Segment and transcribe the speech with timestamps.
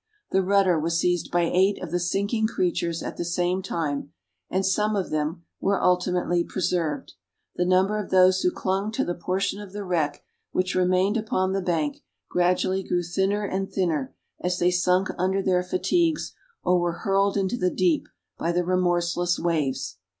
[0.31, 4.11] The rudder was seized by eight of the sinking creatures at the same time,
[4.49, 7.13] and some of them, were ultimately preserved.
[7.55, 11.53] The number of those who clung to the portion of the wreck which remained upon
[11.53, 11.97] the bank
[12.31, 16.33] gradually grew thinner and thinner, as they sunk under their fatigues,
[16.63, 18.07] or were hurled into the deep
[18.39, 19.99] by the remorseless waves.